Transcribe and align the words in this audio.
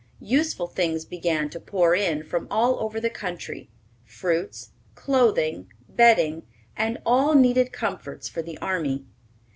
Useful 0.33 0.65
things 0.65 1.05
began 1.05 1.47
to 1.51 1.59
pour 1.59 1.93
in 1.93 2.23
from 2.23 2.47
all 2.49 2.79
over 2.79 2.99
the 2.99 3.07
country, 3.11 3.69
fruits, 4.03 4.71
clothing, 4.95 5.71
bedding, 5.87 6.41
and 6.75 6.97
all 7.05 7.35
needed 7.35 7.71
comforts 7.71 8.27
for 8.27 8.41
the 8.41 8.57
army. 8.57 9.05